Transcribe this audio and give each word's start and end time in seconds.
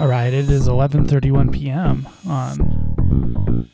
All 0.00 0.08
right, 0.08 0.32
it 0.32 0.50
is 0.50 0.68
11:31 0.68 1.52
p.m. 1.52 2.08
on 2.26 3.68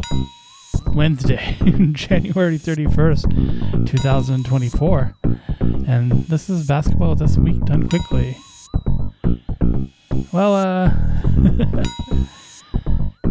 Wednesday, 0.95 1.57
January 1.93 2.59
31st, 2.59 3.87
2024. 3.87 5.15
And 5.87 6.13
this 6.27 6.49
is 6.49 6.67
basketball 6.67 7.15
this 7.15 7.37
week 7.37 7.63
done 7.65 7.89
quickly. 7.89 8.37
Well, 10.33 10.55
uh 10.55 10.87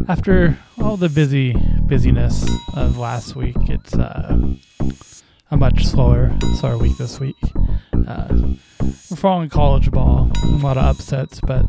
after 0.08 0.58
all 0.82 0.98
the 0.98 1.10
busy 1.10 1.54
busyness 1.82 2.48
of 2.76 2.98
last 2.98 3.36
week, 3.36 3.58
it's 3.70 3.94
uh 3.94 4.38
a 5.56 5.58
much 5.58 5.86
slower 5.86 6.38
slower 6.56 6.78
week 6.78 6.98
this 6.98 7.18
week. 7.18 7.38
Uh, 8.06 8.28
we're 9.10 9.16
following 9.16 9.48
college 9.48 9.90
ball, 9.90 10.30
a 10.44 10.48
lot 10.48 10.78
of 10.78 10.84
upsets, 10.84 11.40
but 11.40 11.66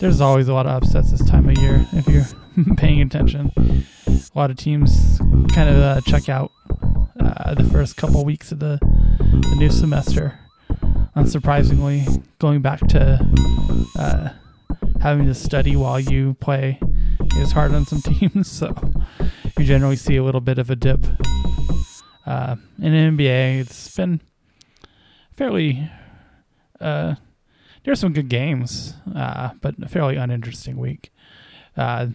there's 0.00 0.20
always 0.20 0.48
a 0.48 0.52
lot 0.52 0.66
of 0.66 0.82
upsets 0.82 1.12
this 1.12 1.24
time 1.24 1.48
of 1.48 1.56
year 1.58 1.86
if 1.92 2.08
you're 2.08 2.26
paying 2.76 3.00
attention. 3.00 3.52
A 4.08 4.36
lot 4.36 4.50
of 4.50 4.56
teams 4.56 5.18
kind 5.54 5.68
of 5.68 5.76
uh, 5.76 6.00
check 6.00 6.28
out 6.28 6.50
uh, 7.20 7.54
the 7.54 7.68
first 7.70 7.96
couple 7.96 8.24
weeks 8.24 8.50
of 8.50 8.58
the, 8.58 8.80
the 8.80 9.56
new 9.58 9.70
semester. 9.70 10.40
Unsurprisingly, 11.14 12.24
going 12.40 12.62
back 12.62 12.80
to 12.88 13.24
uh, 13.96 14.30
having 15.00 15.26
to 15.26 15.34
study 15.34 15.76
while 15.76 16.00
you 16.00 16.34
play 16.40 16.80
is 17.36 17.52
hard 17.52 17.74
on 17.74 17.86
some 17.86 18.02
teams, 18.02 18.50
so 18.50 18.74
you 19.56 19.64
generally 19.64 19.94
see 19.94 20.16
a 20.16 20.24
little 20.24 20.40
bit 20.40 20.58
of 20.58 20.68
a 20.68 20.74
dip. 20.74 21.06
Uh, 22.24 22.56
in 22.80 23.16
NBA, 23.16 23.60
it's 23.60 23.94
been 23.96 24.20
fairly 25.34 25.90
uh, 26.80 27.14
there's 27.84 28.00
some 28.00 28.12
good 28.12 28.28
games, 28.28 28.94
uh, 29.14 29.50
but 29.60 29.74
a 29.82 29.88
fairly 29.88 30.16
uninteresting 30.16 30.76
week. 30.76 31.12
Uh, 31.76 32.08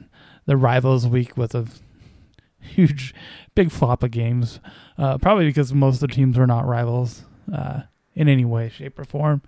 the 0.45 0.58
rivals 0.58 1.08
week 1.08 1.35
was 1.35 1.53
a 1.55 1.66
huge, 2.59 3.13
big 3.55 3.72
flop 3.72 4.03
of 4.03 4.11
games, 4.11 4.59
uh, 4.97 5.17
probably 5.17 5.45
because 5.45 5.73
most 5.73 5.95
of 5.95 6.09
the 6.09 6.16
teams 6.16 6.38
were 6.38 6.47
not 6.47 6.66
rivals 6.66 7.23
uh, 7.53 7.81
in 8.13 8.30
any 8.30 8.45
way, 8.45 8.69
shape, 8.69 8.97
or 9.00 9.03
form. 9.03 9.41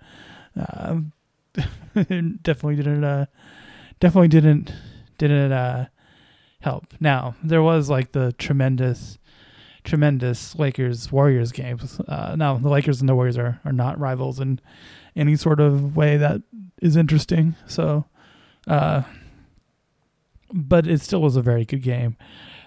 Uh, 0.58 1.00
definitely 1.94 2.76
didn't. 2.76 3.04
Uh, 3.04 3.26
definitely 3.98 4.28
didn't 4.28 4.72
didn't 5.18 5.88
help. 6.60 6.94
Now 7.00 7.34
there 7.42 7.62
was 7.62 7.88
like 7.90 8.12
the 8.12 8.32
tremendous 8.32 9.18
tremendous 9.84 10.56
Lakers 10.56 11.10
Warriors 11.10 11.52
games. 11.52 12.00
Uh, 12.00 12.34
now 12.36 12.56
the 12.56 12.68
Lakers 12.68 13.00
and 13.00 13.08
the 13.08 13.14
Warriors 13.14 13.38
are, 13.38 13.60
are 13.64 13.72
not 13.72 13.98
rivals 13.98 14.40
in 14.40 14.60
any 15.16 15.36
sort 15.36 15.60
of 15.60 15.96
way 15.96 16.16
that 16.16 16.42
is 16.80 16.96
interesting. 16.96 17.54
So, 17.66 18.06
uh, 18.66 19.02
but 20.52 20.86
it 20.86 21.00
still 21.00 21.22
was 21.22 21.36
a 21.36 21.42
very 21.42 21.64
good 21.64 21.82
game. 21.82 22.16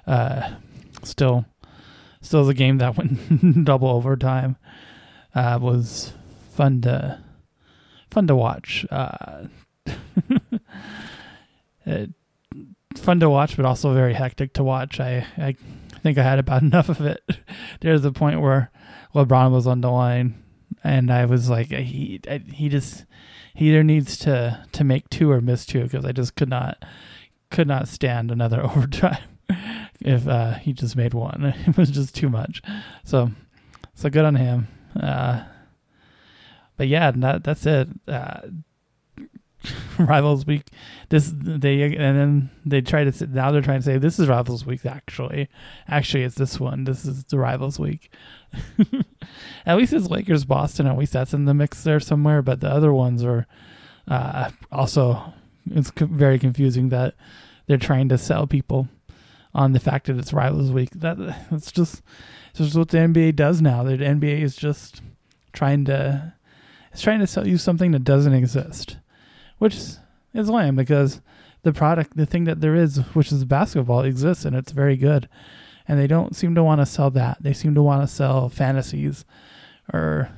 Uh, 0.06 0.56
still, 1.04 1.46
still 2.22 2.48
a 2.48 2.54
game 2.54 2.78
that 2.80 2.98
went 2.98 3.66
double 3.66 3.90
overtime. 3.90 4.58
Uh, 5.36 5.58
was 5.62 6.14
fun 6.52 6.82
to 6.82 7.20
fun 8.12 8.28
to 8.28 8.36
watch. 8.36 8.86
Uh, 8.92 9.46
it, 11.86 12.12
fun 12.96 13.20
to 13.20 13.30
watch, 13.30 13.58
but 13.58 13.66
also 13.66 13.94
very 13.94 14.14
hectic 14.14 14.54
to 14.54 14.64
watch. 14.64 15.00
I, 15.00 15.26
I 15.38 15.56
think 16.04 16.18
I 16.18 16.24
had 16.24 16.40
about 16.40 16.62
enough 16.62 16.90
of 16.90 17.02
it. 17.02 17.24
There's 17.82 18.06
a 18.06 18.12
point 18.12 18.42
where 18.42 18.72
LeBron 19.16 19.52
was 19.52 19.66
on 19.66 19.82
the 19.82 19.90
line, 19.90 20.44
and 20.84 21.12
I 21.12 21.26
was 21.26 21.50
like, 21.50 21.68
he 21.68 22.20
he 22.54 22.70
just 22.70 23.06
he 23.56 23.70
either 23.70 23.84
needs 23.84 24.18
to 24.20 24.66
to 24.72 24.84
make 24.84 25.10
two 25.10 25.32
or 25.32 25.42
miss 25.42 25.66
two 25.66 25.84
because 25.84 26.06
I 26.06 26.12
just 26.12 26.36
could 26.36 26.50
not 26.50 26.84
could 27.50 27.68
not 27.68 27.88
stand 27.88 28.32
another 28.32 28.62
overtime 28.64 29.18
if 30.02 30.28
uh, 30.28 30.54
he 30.56 30.74
just 30.74 30.96
made 30.96 31.14
one. 31.14 31.54
It 31.68 31.78
was 31.78 31.90
just 31.90 32.16
too 32.16 32.30
much. 32.30 32.62
So 33.04 33.32
so 33.96 34.10
good 34.10 34.26
on 34.26 34.36
him. 34.36 34.68
Uh, 35.00 35.46
but 36.78 36.88
yeah, 36.88 37.12
that 37.12 37.44
that's 37.44 37.66
it. 37.66 37.88
Uh, 38.08 38.42
Rivals 40.00 40.46
Week. 40.46 40.68
This 41.10 41.32
they 41.36 41.82
and 41.84 42.18
then 42.18 42.50
they 42.66 42.82
try 42.82 43.04
to 43.04 43.28
now 43.28 43.52
they're 43.52 43.62
trying 43.62 43.80
to 43.80 43.86
say 43.86 43.98
this 43.98 44.20
is 44.20 44.28
Rivals 44.28 44.66
Week. 44.66 44.86
Actually, 44.86 45.50
actually 45.88 46.24
it's 46.24 46.36
this 46.36 46.60
one. 46.60 46.84
This 46.84 47.06
is 47.06 47.24
the 47.26 47.38
Rivals 47.38 47.80
Week. 47.80 48.12
at 49.66 49.78
least 49.78 49.94
it's 49.94 50.10
Lakers 50.10 50.46
Boston. 50.46 50.88
At 50.88 50.98
least 50.98 51.14
that's 51.14 51.34
in 51.34 51.46
the 51.46 51.54
mix 51.54 51.84
there 51.84 52.00
somewhere. 52.00 52.42
But 52.42 52.62
the 52.62 52.70
other 52.70 52.94
ones 52.94 53.24
are 53.24 53.48
uh, 54.08 54.52
also 54.72 55.34
it's 55.70 55.92
very 55.96 56.40
confusing 56.40 56.90
that 56.90 57.16
they're 57.68 57.78
trying 57.78 58.10
to 58.10 58.18
sell 58.18 58.48
people 58.48 58.88
on 59.54 59.72
the 59.74 59.80
fact 59.80 60.08
that 60.08 60.18
it's 60.18 60.34
Rivals 60.34 60.72
Week. 60.72 60.90
That 60.92 61.18
that's 61.52 61.72
just 61.72 62.02
it's 62.52 62.60
just 62.60 62.78
what 62.78 62.90
the 62.90 63.00
NBA 63.00 63.36
does 63.36 63.62
now. 63.62 63.84
The 63.84 63.98
NBA 63.98 64.42
is 64.42 64.56
just 64.56 65.02
trying 65.54 65.86
to 65.86 66.34
it's 66.92 67.02
trying 67.02 67.20
to 67.20 67.28
sell 67.28 67.48
you 67.48 67.58
something 67.58 67.92
that 67.92 68.04
doesn't 68.04 68.34
exist 68.34 68.98
which 69.58 69.76
is 70.34 70.50
lame 70.50 70.76
because 70.76 71.22
the 71.64 71.74
product, 71.74 72.16
the 72.16 72.26
thing 72.26 72.44
that 72.44 72.62
there 72.62 72.76
is, 72.76 72.98
which 73.14 73.32
is 73.32 73.46
basketball, 73.46 74.02
exists 74.02 74.46
and 74.46 74.56
it's 74.56 74.72
very 74.72 74.98
good. 74.98 75.30
And 75.88 76.00
they 76.00 76.08
don't 76.08 76.36
seem 76.36 76.56
to 76.56 76.64
want 76.64 76.82
to 76.82 76.86
sell 76.86 77.10
that. 77.12 77.38
They 77.42 77.54
seem 77.54 77.76
to 77.76 77.84
want 77.84 78.02
to 78.02 78.08
sell 78.08 78.50
fantasies 78.50 79.26
or 79.92 80.30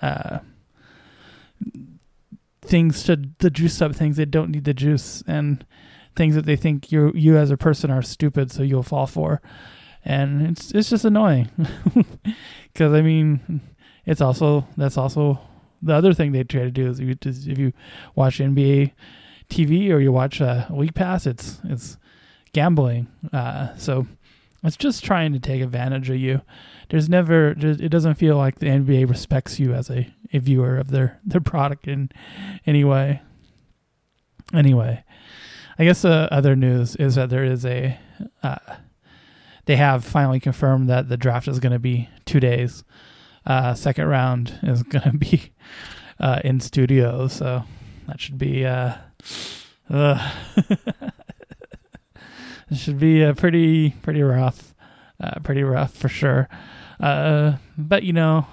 uh, 0.00 0.38
things 2.62 3.02
to 3.04 3.20
the 3.38 3.50
juice 3.50 3.82
up 3.82 3.94
things 3.94 4.16
that 4.16 4.30
don't 4.30 4.50
need 4.50 4.64
the 4.64 4.74
juice 4.74 5.22
and 5.26 5.66
things 6.14 6.34
that 6.34 6.46
they 6.46 6.56
think 6.56 6.92
you 6.92 7.12
you 7.14 7.36
as 7.36 7.50
a 7.50 7.56
person 7.56 7.90
are 7.90 8.02
stupid, 8.02 8.52
so 8.52 8.62
you'll 8.62 8.82
fall 8.82 9.06
for. 9.06 9.40
And 10.04 10.42
it's 10.42 10.72
it's 10.72 10.90
just 10.90 11.04
annoying 11.04 11.50
because 12.72 12.92
I 12.92 13.02
mean, 13.02 13.60
it's 14.04 14.20
also 14.20 14.66
that's 14.76 14.96
also 14.96 15.40
the 15.82 15.94
other 15.94 16.14
thing 16.14 16.32
they 16.32 16.44
try 16.44 16.62
to 16.62 16.70
do 16.70 16.88
is 16.88 17.00
if 17.00 17.08
you, 17.08 17.14
just, 17.16 17.46
if 17.46 17.58
you 17.58 17.72
watch 18.14 18.38
NBA 18.38 18.92
TV 19.50 19.90
or 19.90 19.98
you 19.98 20.12
watch 20.12 20.40
uh, 20.40 20.66
League 20.70 20.94
Pass, 20.94 21.26
it's 21.26 21.60
it's 21.64 21.98
gambling. 22.52 23.08
Uh, 23.32 23.76
so 23.76 24.06
it's 24.62 24.76
just 24.76 25.04
trying 25.04 25.32
to 25.32 25.40
take 25.40 25.60
advantage 25.60 26.08
of 26.08 26.16
you. 26.16 26.42
There's 26.88 27.08
never 27.08 27.50
it 27.50 27.88
doesn't 27.88 28.14
feel 28.14 28.36
like 28.36 28.58
the 28.58 28.66
NBA 28.66 29.08
respects 29.08 29.58
you 29.58 29.74
as 29.74 29.90
a, 29.90 30.12
a 30.32 30.38
viewer 30.38 30.78
of 30.78 30.90
their 30.90 31.20
their 31.24 31.40
product 31.40 31.88
in 31.88 32.10
any 32.66 32.84
way. 32.84 33.22
Anyway, 34.54 35.02
I 35.78 35.84
guess 35.84 36.04
uh, 36.04 36.28
other 36.30 36.54
news 36.54 36.96
is 36.96 37.14
that 37.16 37.30
there 37.30 37.44
is 37.44 37.64
a 37.64 37.98
uh, 38.42 38.58
they 39.64 39.76
have 39.76 40.04
finally 40.04 40.40
confirmed 40.40 40.88
that 40.88 41.08
the 41.08 41.16
draft 41.16 41.48
is 41.48 41.58
going 41.58 41.72
to 41.72 41.78
be 41.78 42.08
two 42.24 42.40
days. 42.40 42.84
Uh, 43.44 43.74
second 43.74 44.06
round 44.06 44.58
is 44.62 44.82
going 44.84 45.10
to 45.10 45.16
be 45.16 45.52
uh, 46.20 46.40
in 46.44 46.60
studio, 46.60 47.28
so 47.28 47.64
that 48.06 48.20
should 48.20 48.38
be 48.38 48.64
uh, 48.64 48.94
uh 49.90 50.32
it 52.70 52.76
should 52.76 52.98
be 52.98 53.24
uh, 53.24 53.34
pretty 53.34 53.90
pretty 54.02 54.22
rough, 54.22 54.74
uh, 55.20 55.40
pretty 55.40 55.62
rough 55.62 55.92
for 55.92 56.08
sure. 56.08 56.48
Uh, 57.00 57.56
but 57.76 58.02
you 58.04 58.12
know, 58.12 58.46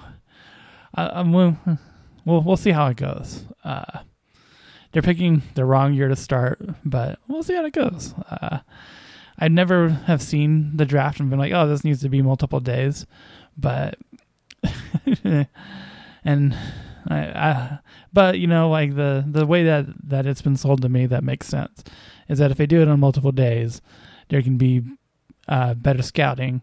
I, 0.94 1.20
am 1.20 1.32
we'll, 1.32 1.56
we'll 2.24 2.42
we'll 2.42 2.56
see 2.56 2.70
how 2.70 2.88
it 2.88 2.96
goes. 2.96 3.44
Uh, 3.64 4.00
they're 4.92 5.02
picking 5.02 5.42
the 5.54 5.64
wrong 5.64 5.94
year 5.94 6.08
to 6.08 6.16
start, 6.16 6.60
but 6.84 7.18
we'll 7.28 7.44
see 7.44 7.54
how 7.54 7.64
it 7.64 7.72
goes. 7.72 8.14
Uh, 8.28 8.58
I 9.38 9.48
never 9.48 9.88
have 9.88 10.20
seen 10.20 10.76
the 10.76 10.84
draft 10.84 11.20
and 11.20 11.30
been 11.30 11.38
like, 11.38 11.52
oh, 11.52 11.66
this 11.66 11.84
needs 11.84 12.00
to 12.02 12.08
be 12.08 12.22
multiple 12.22 12.60
days, 12.60 13.06
but 13.56 13.96
and 16.24 16.56
I, 17.08 17.16
I, 17.16 17.78
but 18.12 18.38
you 18.38 18.46
know, 18.46 18.68
like 18.68 18.94
the 18.94 19.24
the 19.26 19.46
way 19.46 19.64
that 19.64 19.86
that 20.08 20.26
it's 20.26 20.42
been 20.42 20.56
sold 20.56 20.82
to 20.82 20.88
me, 20.88 21.06
that 21.06 21.24
makes 21.24 21.46
sense. 21.46 21.82
Is 22.28 22.38
that 22.38 22.50
if 22.50 22.58
they 22.58 22.66
do 22.66 22.82
it 22.82 22.88
on 22.88 23.00
multiple 23.00 23.32
days, 23.32 23.80
there 24.28 24.42
can 24.42 24.56
be 24.56 24.82
uh, 25.48 25.74
better 25.74 26.02
scouting, 26.02 26.62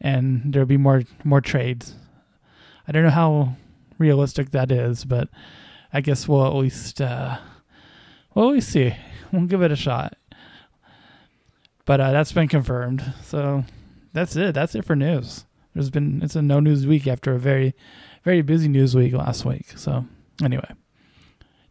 and 0.00 0.52
there'll 0.52 0.66
be 0.66 0.76
more 0.76 1.02
more 1.24 1.40
trades. 1.40 1.94
I 2.86 2.92
don't 2.92 3.04
know 3.04 3.10
how 3.10 3.56
realistic 3.98 4.50
that 4.50 4.72
is, 4.72 5.04
but 5.04 5.28
I 5.92 6.00
guess 6.00 6.26
we'll 6.26 6.46
at 6.46 6.54
least 6.54 7.00
uh, 7.00 7.38
we'll 8.34 8.48
at 8.48 8.54
least 8.54 8.70
see. 8.70 8.94
We'll 9.32 9.46
give 9.46 9.62
it 9.62 9.72
a 9.72 9.76
shot. 9.76 10.16
But 11.84 12.00
uh, 12.00 12.12
that's 12.12 12.32
been 12.32 12.48
confirmed, 12.48 13.02
so 13.24 13.64
that's 14.12 14.36
it. 14.36 14.54
That's 14.54 14.74
it 14.74 14.84
for 14.84 14.94
news. 14.94 15.44
There's 15.74 15.90
been 15.90 16.22
it's 16.22 16.36
a 16.36 16.42
no 16.42 16.60
news 16.60 16.86
week 16.86 17.06
after 17.06 17.32
a 17.32 17.38
very 17.38 17.74
very 18.24 18.42
busy 18.42 18.68
news 18.68 18.94
week 18.94 19.14
last 19.14 19.44
week. 19.44 19.72
So 19.76 20.04
anyway, 20.42 20.68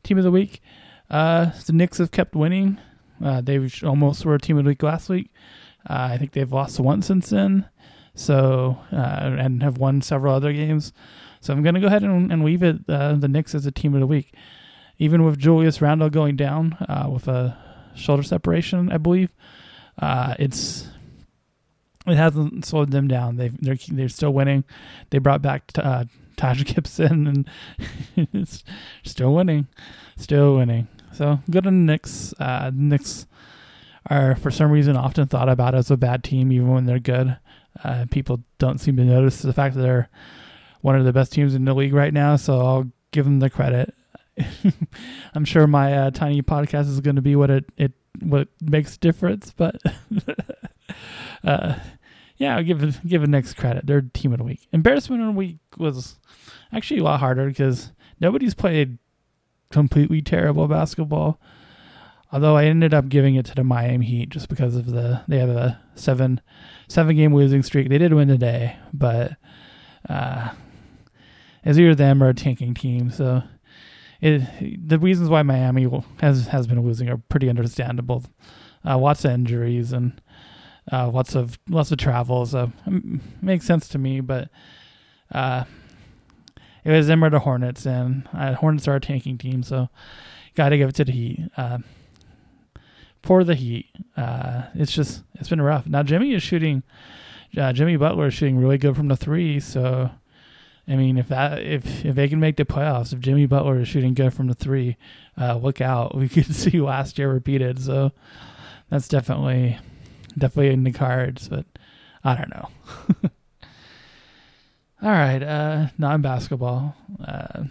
team 0.04 0.18
of 0.18 0.24
the 0.24 0.32
week. 0.32 0.62
Uh, 1.10 1.52
the 1.66 1.74
Knicks 1.74 1.98
have 1.98 2.12
kept 2.12 2.36
winning. 2.36 2.80
Uh, 3.24 3.42
they 3.42 3.70
almost 3.84 4.26
were 4.26 4.38
team 4.38 4.58
of 4.58 4.64
the 4.64 4.70
week 4.70 4.82
last 4.82 5.10
week. 5.10 5.30
Uh, 5.88 6.10
I 6.12 6.18
think 6.18 6.32
they've 6.32 6.52
lost 6.52 6.80
once 6.80 7.08
since 7.08 7.30
then, 7.30 7.68
so 8.16 8.78
uh, 8.92 8.96
and 8.96 9.62
have 9.62 9.78
won 9.78 10.02
several 10.02 10.34
other 10.34 10.54
games. 10.54 10.94
So 11.40 11.54
I'm 11.54 11.64
to 11.64 11.82
go 11.82 11.88
ahead 11.88 12.04
and, 12.04 12.32
and 12.32 12.44
leave 12.44 12.64
it 12.64 12.78
uh, 12.88 13.16
the 13.16 13.28
Knicks 13.28 13.56
as 13.56 13.66
a 13.66 13.72
team 13.72 13.94
of 13.94 14.00
the 14.00 14.08
week, 14.08 14.34
even 15.00 15.26
with 15.26 15.40
Julius 15.40 15.82
Randle 15.82 16.10
going 16.10 16.36
down 16.36 16.74
uh, 16.88 17.10
with 17.12 17.28
a 17.28 17.58
shoulder 17.96 18.24
separation, 18.24 18.92
I 18.92 18.98
believe. 18.98 19.32
It's 20.02 20.88
it 22.12 22.18
hasn't 22.18 22.66
slowed 22.66 22.92
them 22.92 23.08
down. 23.08 23.38
They 23.38 23.50
they're 23.50 23.78
they're 23.90 24.10
still 24.10 24.34
winning. 24.34 24.64
They 25.10 25.18
brought 25.18 25.42
back 25.42 25.72
uh, 25.78 26.06
Taj 26.38 26.64
Gibson 26.64 27.46
and 28.18 28.48
still 29.04 29.34
winning, 29.34 29.68
still 30.18 30.56
winning. 30.58 30.88
So 31.14 31.40
good 31.50 31.68
on 31.68 31.86
the 31.86 31.92
Knicks. 31.92 32.34
Uh, 32.40 32.72
Knicks 32.74 33.28
are 34.10 34.36
for 34.36 34.52
some 34.52 34.72
reason 34.72 34.96
often 34.96 35.28
thought 35.28 35.50
about 35.50 35.76
as 35.76 35.92
a 35.92 35.98
bad 35.98 36.24
team, 36.24 36.52
even 36.52 36.70
when 36.70 36.86
they're 36.86 37.00
good. 37.00 37.38
Uh, 37.84 38.06
people 38.12 38.42
don't 38.58 38.80
seem 38.80 38.98
to 38.98 39.04
notice 39.04 39.42
the 39.42 39.54
fact 39.54 39.76
that 39.76 39.82
they're 39.82 40.10
one 40.82 40.96
of 40.96 41.06
the 41.06 41.14
best 41.14 41.32
teams 41.32 41.56
in 41.56 41.66
the 41.66 41.74
league 41.74 41.94
right 41.94 42.14
now. 42.14 42.36
So 42.36 42.60
I'll 42.60 42.92
give 43.12 43.26
them 43.26 43.40
the 43.40 43.50
credit. 43.50 43.94
I'm 45.36 45.46
sure 45.46 45.68
my 45.68 45.94
uh, 45.94 46.12
tiny 46.12 46.42
podcast 46.42 46.88
is 46.90 47.00
going 47.02 47.16
to 47.16 47.22
be 47.22 47.36
what 47.36 47.50
it, 47.50 47.66
it 47.78 47.94
what 48.20 48.48
makes 48.62 48.98
difference, 48.98 49.54
but 49.56 49.82
uh, 51.44 51.76
yeah, 52.42 52.56
I'll 52.56 52.64
give 52.64 53.00
give 53.08 53.22
it 53.22 53.30
next 53.30 53.54
credit. 53.54 53.86
They're 53.86 54.02
team 54.02 54.32
of 54.34 54.40
the 54.40 54.44
week. 54.44 54.68
Embarrassment 54.72 55.22
of 55.22 55.28
the 55.28 55.38
week 55.38 55.60
was 55.78 56.18
actually 56.74 57.00
a 57.00 57.04
lot 57.04 57.20
harder 57.20 57.46
because 57.46 57.92
nobody's 58.20 58.56
played 58.56 58.98
completely 59.70 60.24
terrible 60.24 60.68
basketball. 60.68 61.40
Although 62.32 62.58
I 62.58 62.66
ended 62.66 62.94
up 62.94 63.10
giving 63.10 63.36
it 63.36 63.46
to 63.48 63.56
the 63.56 63.64
Miami 63.64 64.06
Heat 64.06 64.30
just 64.30 64.50
because 64.50 64.76
of 64.76 64.88
the 64.88 65.22
they 65.28 65.38
have 65.38 65.50
a 65.50 65.80
seven 65.94 66.42
seven 66.88 67.16
game 67.16 67.36
losing 67.36 67.62
streak. 67.62 67.90
They 67.90 68.00
did 68.00 68.14
win 68.14 68.28
today, 68.28 68.76
but 68.92 69.34
uh, 70.10 70.50
it's 71.64 71.78
either 71.78 71.94
them 71.94 72.24
or 72.24 72.30
a 72.30 72.34
tanking 72.34 72.74
team. 72.74 73.12
So 73.12 73.44
it, 74.20 74.88
the 74.90 74.98
reasons 74.98 75.30
why 75.30 75.44
Miami 75.44 75.88
has 76.22 76.48
has 76.48 76.66
been 76.66 76.82
losing 76.82 77.08
are 77.08 77.18
pretty 77.18 77.50
understandable. 77.50 78.24
Uh, 78.84 78.98
lots 78.98 79.26
of 79.26 79.32
injuries 79.32 79.94
and 79.94 80.20
uh, 80.92 81.10
lots 81.10 81.36
of 81.36 81.60
lots 81.70 81.92
of 81.92 81.98
travel, 81.98 82.48
makes 83.42 83.66
sense 83.66 83.88
to 83.90 83.98
me. 83.98 84.22
But 84.22 84.50
uh, 85.32 85.66
it 86.84 86.92
was 86.92 87.08
the 87.08 87.40
Hornets, 87.40 87.86
and 87.86 88.28
uh, 88.34 88.54
Hornets 88.54 88.88
are 88.88 88.96
a 88.96 89.02
tanking 89.02 89.38
team, 89.38 89.64
so 89.64 89.90
got 90.56 90.70
to 90.70 90.78
give 90.78 90.90
it 90.90 90.96
to 90.96 91.06
the 91.06 91.12
Heat. 91.12 91.50
Uh, 91.58 91.80
for 93.22 93.44
the 93.44 93.56
Heat, 93.56 93.88
uh, 94.18 94.64
it's 94.74 94.92
just 94.92 95.24
it's 95.36 95.50
been 95.50 95.62
rough. 95.62 95.88
Now 95.88 96.04
Jimmy 96.04 96.34
is 96.34 96.44
shooting. 96.44 96.84
Jimmy 97.54 97.98
Butler 97.98 98.28
is 98.28 98.34
shooting 98.34 98.58
really 98.58 98.78
good 98.78 98.96
from 98.96 99.10
the 99.10 99.18
three, 99.18 99.60
so 99.60 100.10
I 100.88 100.96
mean, 100.96 101.18
if 101.18 101.28
that 101.30 101.62
if 101.62 102.04
if 102.06 102.16
they 102.16 102.28
can 102.28 102.40
make 102.40 102.58
the 102.58 102.66
playoffs, 102.66 103.14
if 103.14 103.20
Jimmy 103.20 103.46
Butler 103.46 103.80
is 103.80 103.88
shooting 103.88 104.14
good 104.14 104.34
from 104.34 104.48
the 104.48 104.54
three, 104.54 104.98
uh, 105.40 105.58
look 105.58 105.82
out. 105.82 106.16
We 106.22 106.28
could 106.28 106.54
see 106.54 106.82
last 106.82 107.18
year 107.18 107.32
repeated. 107.32 107.80
So 107.80 108.12
that's 108.90 109.08
definitely 109.08 109.80
definitely 110.38 110.74
in 110.74 110.84
the 110.84 110.92
cards. 110.92 111.48
But 111.50 111.66
I 112.24 112.36
don't 112.36 112.50
know. 112.50 112.70
All 115.04 115.10
right, 115.10 115.42
uh, 115.42 115.88
non-basketball. 115.98 116.96
Uh, 117.26 117.64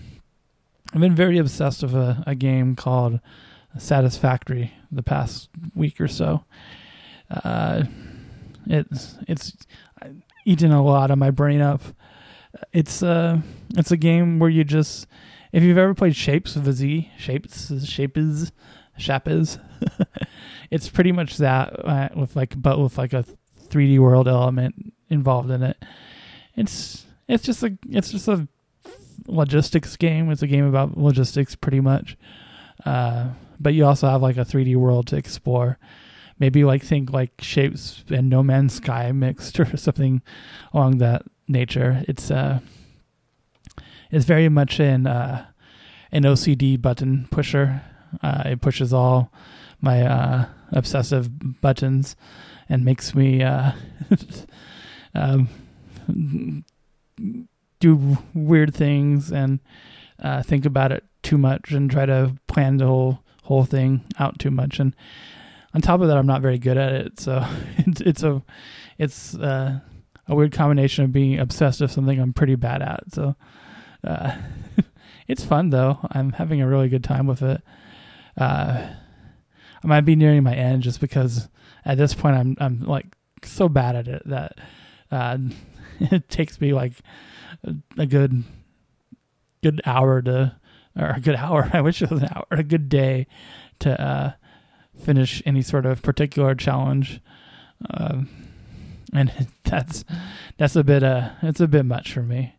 I've 0.93 1.01
been 1.01 1.15
very 1.15 1.39
obsessed 1.39 1.83
with 1.83 1.95
a, 1.95 2.25
a 2.27 2.35
game 2.35 2.75
called 2.75 3.21
Satisfactory 3.79 4.73
the 4.91 5.05
past 5.05 5.49
week 5.75 6.01
or 6.01 6.09
so. 6.09 6.45
Uh, 7.31 7.85
it's 8.67 9.17
it's 9.29 9.57
eaten 10.45 10.73
a 10.73 10.83
lot 10.83 11.13
of 11.13 11.19
my 11.19 11.31
brain 11.31 11.61
up 11.61 11.83
it's 12.73 13.03
uh 13.03 13.41
it's 13.77 13.91
a 13.91 13.97
game 13.97 14.39
where 14.39 14.51
you 14.51 14.65
just 14.65 15.07
if 15.53 15.63
you've 15.63 15.79
ever 15.79 15.95
played 15.95 16.15
Shapes 16.15 16.55
with 16.55 16.69
a 16.69 16.73
Z, 16.73 17.11
Shapes, 17.19 17.85
Shapes, 17.85 18.53
Shapes, 18.97 19.59
it's 20.71 20.89
pretty 20.89 21.13
much 21.13 21.37
that 21.39 21.85
uh, 21.85 22.09
with 22.15 22.37
like 22.37 22.61
but 22.61 22.79
with 22.79 22.97
like 22.99 23.13
a 23.13 23.25
3D 23.69 23.99
world 23.99 24.29
element 24.29 24.93
involved 25.09 25.51
in 25.51 25.63
it. 25.63 25.83
It's 26.57 27.07
it's 27.29 27.45
just 27.45 27.63
a 27.63 27.77
it's 27.89 28.11
just 28.11 28.29
a 28.29 28.47
logistics 29.27 29.97
game. 29.97 30.31
It's 30.31 30.43
a 30.43 30.47
game 30.47 30.67
about 30.67 30.97
logistics 30.97 31.55
pretty 31.55 31.81
much. 31.81 32.17
Uh, 32.85 33.31
but 33.59 33.75
you 33.75 33.85
also 33.85 34.09
have 34.09 34.23
like 34.23 34.37
a 34.37 34.45
3D 34.45 34.77
world 34.77 35.07
to 35.09 35.17
explore. 35.17 35.79
Maybe 36.39 36.65
like 36.65 36.83
think 36.83 37.13
like 37.13 37.33
Shapes 37.41 38.03
and 38.09 38.31
No 38.31 38.43
Man's 38.43 38.75
Sky 38.75 39.13
mixed 39.13 39.61
or 39.61 39.77
something 39.77 40.23
along 40.73 40.99
that 40.99 41.23
nature. 41.49 42.05
It's 42.09 42.31
uh, 42.31 42.61
it's 44.11 44.25
very 44.25 44.49
much 44.49 44.81
an 44.81 45.07
uh, 45.07 45.47
an 46.13 46.23
OCD 46.23 46.81
button 46.81 47.29
pusher. 47.31 47.83
Uh, 48.23 48.43
it 48.47 48.61
pushes 48.61 48.93
all 48.93 49.33
my 49.81 50.03
uh, 50.03 50.47
obsessive 50.73 51.61
buttons 51.61 52.17
and 52.69 52.85
makes 52.85 53.15
me 53.15 53.43
uh, 53.43 53.73
um, 55.15 55.49
do 57.81 58.19
weird 58.35 58.75
things 58.75 59.33
and 59.33 59.61
uh, 60.23 60.43
think 60.43 60.65
about 60.65 60.93
it 60.93 61.05
too 61.23 61.39
much 61.39 61.71
and 61.73 61.91
try 61.91 62.07
to 62.07 62.35
plan 62.47 62.77
the 62.77 62.87
whole 62.87 63.21
whole 63.45 63.65
thing 63.65 64.05
out 64.19 64.39
too 64.39 64.51
much. 64.51 64.79
And 64.79 64.95
on 65.75 65.81
top 65.81 66.01
of 66.01 66.09
that, 66.09 66.17
I'm 66.17 66.27
not 66.27 66.43
very 66.43 66.59
good 66.59 66.77
at 66.77 66.93
it. 66.93 67.21
So 67.21 67.45
it's 67.79 68.01
it's 68.01 68.23
a 68.23 68.43
it's 68.99 69.35
uh, 69.35 69.81
a 70.29 70.35
weird 70.35 70.53
combination 70.53 71.05
of 71.05 71.13
being 71.13 71.39
obsessed 71.39 71.81
with 71.81 71.91
something 71.91 72.19
I'm 72.21 72.33
pretty 72.33 72.55
bad 72.55 72.83
at. 72.83 73.13
So 73.13 73.35
uh, 74.05 74.37
it's 75.27 75.45
fun 75.45 75.71
though. 75.71 75.99
I'm 76.13 76.33
having 76.33 76.61
a 76.61 76.69
really 76.69 76.89
good 76.89 77.05
time 77.05 77.27
with 77.27 77.43
it. 77.43 77.63
Uh, 78.37 78.89
I 79.83 79.87
might 79.87 80.03
be 80.03 80.17
nearing 80.17 80.43
my 80.43 80.55
end 80.55 80.83
just 80.83 81.01
because 81.01 81.49
at 81.85 81.99
this 81.99 82.15
point 82.15 82.37
I'm 82.37 82.57
I'm 82.61 82.81
like 82.81 83.17
so 83.45 83.69
bad 83.69 83.97
at 83.97 84.09
it 84.09 84.23
that 84.27 84.59
uh, 85.11 85.39
it 86.01 86.29
takes 86.29 86.61
me 86.61 86.73
like 86.73 86.93
a, 87.97 88.07
good 88.07 88.45
good 89.63 89.81
hour 89.85 90.23
to 90.23 90.57
or 90.99 91.11
a 91.11 91.21
good 91.21 91.37
hour. 91.37 91.71
I 91.73 91.81
wish 91.81 92.03
it 92.03 92.11
was 92.11 92.23
an 92.23 92.29
hour. 92.35 92.47
A 92.51 92.63
good 92.63 92.89
day 92.89 93.27
to 93.81 94.01
uh, 94.01 94.33
finish 95.03 95.43
any 95.47 95.63
sort 95.63 95.87
of 95.87 96.03
particular 96.03 96.55
challenge. 96.55 97.21
Um, 97.89 98.29
and 99.13 99.49
that's 99.65 100.05
that's 100.59 100.77
a 100.77 100.85
bit 100.85 101.03
uh 101.03 101.31
it's 101.43 101.61
a 101.61 101.69
bit 101.69 101.87
much 101.87 102.13
for 102.13 102.23
me. 102.23 102.55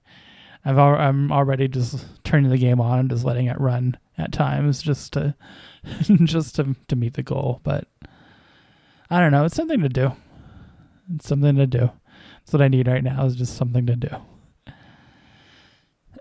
I've 0.63 0.77
al- 0.77 0.95
I'm 0.95 1.31
already 1.31 1.67
just 1.67 2.05
turning 2.23 2.51
the 2.51 2.57
game 2.57 2.79
on 2.79 2.99
and 2.99 3.09
just 3.09 3.23
letting 3.23 3.47
it 3.47 3.59
run 3.59 3.97
at 4.17 4.31
times 4.31 4.81
just 4.81 5.13
to 5.13 5.35
just 6.23 6.55
to 6.55 6.75
to 6.87 6.95
meet 6.95 7.13
the 7.13 7.23
goal, 7.23 7.61
but 7.63 7.87
I 9.09 9.19
don't 9.19 9.31
know, 9.31 9.45
it's 9.45 9.55
something 9.55 9.81
to 9.81 9.89
do. 9.89 10.13
It's 11.15 11.27
something 11.27 11.55
to 11.55 11.67
do. 11.67 11.91
That's 12.39 12.53
what 12.53 12.61
I 12.61 12.67
need 12.67 12.87
right 12.87 13.03
now 13.03 13.25
is 13.25 13.35
just 13.35 13.55
something 13.57 13.85
to 13.87 13.95
do. 13.95 14.09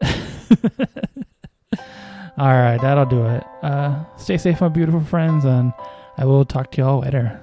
All 2.38 2.48
right, 2.48 2.78
that'll 2.80 3.06
do 3.06 3.26
it. 3.26 3.44
Uh, 3.62 4.02
stay 4.16 4.38
safe, 4.38 4.60
my 4.60 4.68
beautiful 4.68 5.02
friends, 5.02 5.44
and 5.44 5.72
I 6.16 6.24
will 6.24 6.44
talk 6.44 6.70
to 6.72 6.80
y'all 6.80 7.00
later. 7.00 7.40